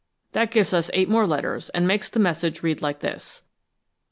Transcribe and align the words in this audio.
That 0.31 0.49
gives 0.49 0.73
us 0.73 0.89
eight 0.95 1.09
more 1.09 1.27
letters, 1.27 1.69
and 1.75 1.87
makes 1.87 2.09
the 2.09 2.17
message 2.17 2.63
read 2.63 2.81
like 2.81 3.01
this." 3.01 3.43